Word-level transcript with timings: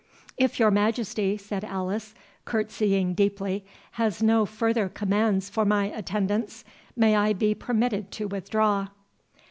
"If 0.35 0.57
your 0.59 0.71
Majesty," 0.71 1.37
said 1.37 1.63
Alice, 1.63 2.15
curtsying 2.43 3.13
deeply, 3.13 3.63
"has 3.91 4.23
no 4.23 4.47
farther 4.47 4.89
commands 4.89 5.47
for 5.47 5.63
my 5.63 5.91
attendance, 5.95 6.65
may 6.95 7.15
I 7.15 7.33
be 7.33 7.53
permitted 7.53 8.09
to 8.13 8.27
withdraw?" 8.27 8.87